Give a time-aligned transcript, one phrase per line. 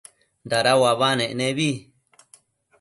[0.49, 1.69] dada uabanec nebi